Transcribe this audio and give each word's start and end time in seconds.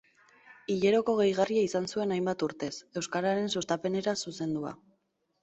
Hileroko 0.75 1.13
gehigarria 1.19 1.65
izan 1.67 1.85
zuen 1.91 2.15
hainbat 2.15 2.47
urtez, 2.49 2.71
euskararen 3.03 3.53
sustapenera 3.57 4.17
zuzendua. 4.27 4.75